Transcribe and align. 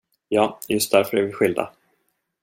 Ja, 0.29 0.59
just 0.67 0.91
därför 0.91 1.17
är 1.17 1.21
vi 1.23 1.31
skilda. 1.31 1.73